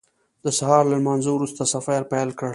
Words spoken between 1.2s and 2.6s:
وروسته سفر پیل کړ.